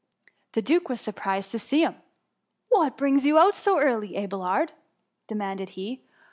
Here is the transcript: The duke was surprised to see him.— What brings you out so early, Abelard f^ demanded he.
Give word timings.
The 0.53 0.63
duke 0.63 0.89
was 0.89 0.99
surprised 0.99 1.51
to 1.51 1.59
see 1.59 1.81
him.— 1.83 1.97
What 2.69 2.97
brings 2.97 3.23
you 3.23 3.37
out 3.37 3.53
so 3.55 3.77
early, 3.77 4.17
Abelard 4.17 4.71
f^ 4.73 4.77
demanded 5.27 5.69
he. 5.77 6.01